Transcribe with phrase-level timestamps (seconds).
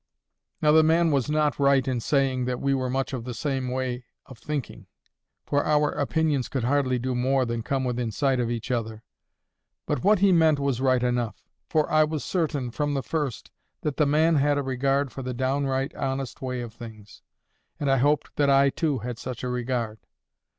[0.63, 3.67] Now the man was not right in saying that we were much of the same
[3.69, 4.87] way of THINKING;
[5.45, 9.03] for our opinions could hardly do more than come within sight of each other;
[9.85, 11.43] but what he meant was right enough.
[11.69, 13.51] For I was certain, from the first,
[13.81, 17.21] that the man had a regard for the downright, honest way of things,
[17.79, 19.99] and I hoped that I too had such a regard.